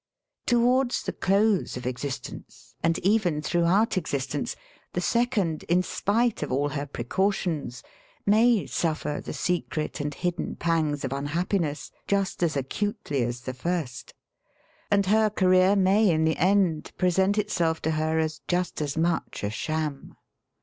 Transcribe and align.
Towards 0.47 1.03
the 1.03 1.13
close 1.13 1.77
of 1.77 1.85
exist 1.85 2.25
14 2.25 2.45
SELF 2.47 2.73
AND 2.81 2.95
SELF 2.95 3.03
MANAGEMENT 3.05 3.05
ence, 3.05 3.05
and 3.05 3.13
even 3.13 3.41
throughout 3.43 3.97
existence, 3.97 4.55
the 4.93 4.99
second, 4.99 5.63
in 5.65 5.83
spite 5.83 6.41
of 6.41 6.51
all 6.51 6.69
her 6.69 6.87
precautions, 6.87 7.83
may 8.25 8.65
suffer 8.65 9.21
the 9.23 9.31
secret 9.31 9.99
and 9.99 10.15
hidden 10.15 10.55
pangs 10.55 11.05
of 11.05 11.13
unhappiness 11.13 11.91
just 12.07 12.41
as 12.41 12.57
acutely 12.57 13.21
as 13.23 13.41
the 13.41 13.53
first; 13.53 14.15
and 14.89 15.05
her 15.05 15.29
career 15.29 15.75
may 15.75 16.09
in 16.09 16.23
the 16.23 16.37
end 16.37 16.91
present 16.97 17.37
itself 17.37 17.79
to 17.83 17.91
her 17.91 18.17
as 18.17 18.41
just 18.47 18.81
as 18.81 18.97
much 18.97 19.43
a 19.43 19.51
sham. 19.51 20.15